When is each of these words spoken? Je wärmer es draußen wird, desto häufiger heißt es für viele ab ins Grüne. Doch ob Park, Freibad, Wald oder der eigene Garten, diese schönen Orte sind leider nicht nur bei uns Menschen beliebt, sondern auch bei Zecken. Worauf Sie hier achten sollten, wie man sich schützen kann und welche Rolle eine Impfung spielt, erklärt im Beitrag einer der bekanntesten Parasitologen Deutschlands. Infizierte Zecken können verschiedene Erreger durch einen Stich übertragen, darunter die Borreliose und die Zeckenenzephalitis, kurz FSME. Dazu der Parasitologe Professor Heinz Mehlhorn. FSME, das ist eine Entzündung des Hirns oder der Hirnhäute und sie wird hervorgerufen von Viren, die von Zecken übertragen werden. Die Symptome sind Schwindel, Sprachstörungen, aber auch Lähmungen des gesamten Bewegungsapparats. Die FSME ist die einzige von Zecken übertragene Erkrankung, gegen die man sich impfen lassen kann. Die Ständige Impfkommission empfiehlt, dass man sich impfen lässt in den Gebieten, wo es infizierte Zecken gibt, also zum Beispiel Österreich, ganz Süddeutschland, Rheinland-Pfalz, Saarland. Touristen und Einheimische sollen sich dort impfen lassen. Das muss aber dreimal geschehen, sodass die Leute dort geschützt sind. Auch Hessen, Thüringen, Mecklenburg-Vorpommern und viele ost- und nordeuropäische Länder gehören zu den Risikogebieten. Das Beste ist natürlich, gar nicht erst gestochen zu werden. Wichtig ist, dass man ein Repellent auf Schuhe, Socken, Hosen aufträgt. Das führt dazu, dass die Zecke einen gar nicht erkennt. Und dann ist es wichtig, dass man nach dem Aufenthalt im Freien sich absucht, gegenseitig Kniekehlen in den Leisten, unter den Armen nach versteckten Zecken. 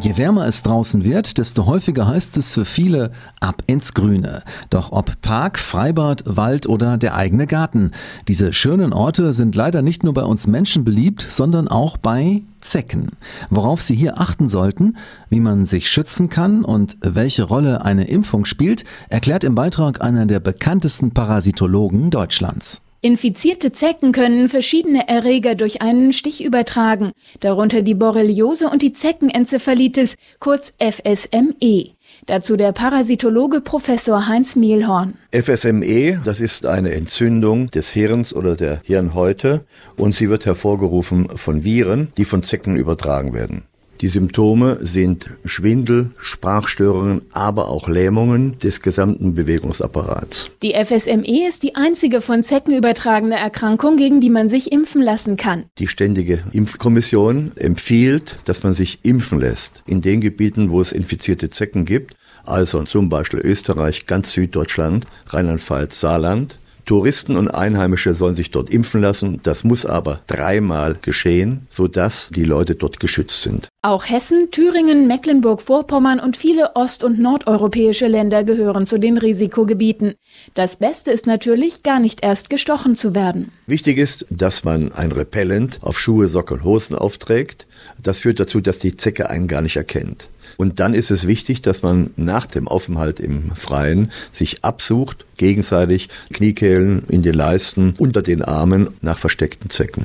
Je 0.00 0.16
wärmer 0.16 0.46
es 0.46 0.62
draußen 0.62 1.04
wird, 1.04 1.36
desto 1.36 1.66
häufiger 1.66 2.06
heißt 2.06 2.38
es 2.38 2.52
für 2.52 2.64
viele 2.64 3.10
ab 3.38 3.62
ins 3.66 3.92
Grüne. 3.92 4.42
Doch 4.70 4.92
ob 4.92 5.20
Park, 5.20 5.58
Freibad, 5.58 6.22
Wald 6.24 6.66
oder 6.66 6.96
der 6.96 7.14
eigene 7.14 7.46
Garten, 7.46 7.90
diese 8.26 8.54
schönen 8.54 8.94
Orte 8.94 9.34
sind 9.34 9.54
leider 9.54 9.82
nicht 9.82 10.02
nur 10.02 10.14
bei 10.14 10.22
uns 10.22 10.46
Menschen 10.46 10.84
beliebt, 10.84 11.26
sondern 11.28 11.68
auch 11.68 11.98
bei 11.98 12.40
Zecken. 12.62 13.08
Worauf 13.50 13.82
Sie 13.82 13.94
hier 13.94 14.18
achten 14.18 14.48
sollten, 14.48 14.96
wie 15.28 15.40
man 15.40 15.66
sich 15.66 15.90
schützen 15.90 16.30
kann 16.30 16.64
und 16.64 16.96
welche 17.02 17.42
Rolle 17.42 17.84
eine 17.84 18.04
Impfung 18.04 18.46
spielt, 18.46 18.84
erklärt 19.10 19.44
im 19.44 19.54
Beitrag 19.54 20.00
einer 20.00 20.24
der 20.24 20.40
bekanntesten 20.40 21.10
Parasitologen 21.10 22.10
Deutschlands. 22.10 22.80
Infizierte 23.02 23.72
Zecken 23.72 24.12
können 24.12 24.50
verschiedene 24.50 25.08
Erreger 25.08 25.54
durch 25.54 25.80
einen 25.80 26.12
Stich 26.12 26.44
übertragen, 26.44 27.12
darunter 27.40 27.80
die 27.80 27.94
Borreliose 27.94 28.68
und 28.68 28.82
die 28.82 28.92
Zeckenenzephalitis, 28.92 30.16
kurz 30.38 30.74
FSME. 30.78 31.92
Dazu 32.26 32.58
der 32.58 32.72
Parasitologe 32.72 33.62
Professor 33.62 34.28
Heinz 34.28 34.54
Mehlhorn. 34.54 35.14
FSME, 35.32 36.20
das 36.26 36.42
ist 36.42 36.66
eine 36.66 36.92
Entzündung 36.92 37.68
des 37.68 37.88
Hirns 37.90 38.34
oder 38.34 38.54
der 38.54 38.80
Hirnhäute 38.84 39.64
und 39.96 40.14
sie 40.14 40.28
wird 40.28 40.44
hervorgerufen 40.44 41.34
von 41.36 41.64
Viren, 41.64 42.12
die 42.18 42.26
von 42.26 42.42
Zecken 42.42 42.76
übertragen 42.76 43.32
werden. 43.32 43.62
Die 44.00 44.08
Symptome 44.08 44.78
sind 44.80 45.28
Schwindel, 45.44 46.10
Sprachstörungen, 46.16 47.20
aber 47.32 47.68
auch 47.68 47.86
Lähmungen 47.86 48.58
des 48.58 48.80
gesamten 48.80 49.34
Bewegungsapparats. 49.34 50.50
Die 50.62 50.72
FSME 50.72 51.46
ist 51.46 51.62
die 51.62 51.74
einzige 51.74 52.22
von 52.22 52.42
Zecken 52.42 52.74
übertragene 52.74 53.36
Erkrankung, 53.36 53.98
gegen 53.98 54.20
die 54.20 54.30
man 54.30 54.48
sich 54.48 54.72
impfen 54.72 55.02
lassen 55.02 55.36
kann. 55.36 55.66
Die 55.78 55.86
Ständige 55.86 56.42
Impfkommission 56.52 57.52
empfiehlt, 57.56 58.36
dass 58.46 58.62
man 58.62 58.72
sich 58.72 59.00
impfen 59.02 59.38
lässt 59.38 59.82
in 59.86 60.00
den 60.00 60.22
Gebieten, 60.22 60.70
wo 60.70 60.80
es 60.80 60.92
infizierte 60.92 61.50
Zecken 61.50 61.84
gibt, 61.84 62.14
also 62.46 62.82
zum 62.84 63.10
Beispiel 63.10 63.40
Österreich, 63.40 64.06
ganz 64.06 64.32
Süddeutschland, 64.32 65.06
Rheinland-Pfalz, 65.26 66.00
Saarland. 66.00 66.58
Touristen 66.86 67.36
und 67.36 67.48
Einheimische 67.48 68.14
sollen 68.14 68.34
sich 68.34 68.50
dort 68.50 68.70
impfen 68.70 69.00
lassen. 69.00 69.38
Das 69.44 69.62
muss 69.62 69.86
aber 69.86 70.22
dreimal 70.26 70.96
geschehen, 71.00 71.66
sodass 71.68 72.30
die 72.34 72.42
Leute 72.42 72.74
dort 72.74 72.98
geschützt 72.98 73.42
sind. 73.42 73.68
Auch 73.82 74.04
Hessen, 74.04 74.50
Thüringen, 74.50 75.06
Mecklenburg-Vorpommern 75.06 76.20
und 76.20 76.36
viele 76.36 76.76
ost- 76.76 77.02
und 77.02 77.18
nordeuropäische 77.18 78.08
Länder 78.08 78.44
gehören 78.44 78.84
zu 78.84 78.98
den 78.98 79.16
Risikogebieten. 79.16 80.16
Das 80.52 80.76
Beste 80.76 81.12
ist 81.12 81.26
natürlich, 81.26 81.82
gar 81.82 81.98
nicht 81.98 82.22
erst 82.22 82.50
gestochen 82.50 82.94
zu 82.94 83.14
werden. 83.14 83.52
Wichtig 83.66 83.96
ist, 83.96 84.26
dass 84.28 84.64
man 84.64 84.92
ein 84.92 85.12
Repellent 85.12 85.78
auf 85.80 85.98
Schuhe, 85.98 86.28
Socken, 86.28 86.62
Hosen 86.62 86.94
aufträgt. 86.94 87.66
Das 87.96 88.18
führt 88.18 88.38
dazu, 88.38 88.60
dass 88.60 88.80
die 88.80 88.98
Zecke 88.98 89.30
einen 89.30 89.46
gar 89.46 89.62
nicht 89.62 89.76
erkennt. 89.76 90.28
Und 90.58 90.78
dann 90.78 90.92
ist 90.92 91.10
es 91.10 91.26
wichtig, 91.26 91.62
dass 91.62 91.80
man 91.80 92.10
nach 92.16 92.44
dem 92.44 92.68
Aufenthalt 92.68 93.18
im 93.18 93.54
Freien 93.54 94.12
sich 94.30 94.62
absucht, 94.62 95.24
gegenseitig 95.38 96.10
Kniekehlen 96.34 97.04
in 97.08 97.22
den 97.22 97.32
Leisten, 97.32 97.94
unter 97.96 98.20
den 98.20 98.42
Armen 98.42 98.88
nach 99.00 99.16
versteckten 99.16 99.70
Zecken. 99.70 100.04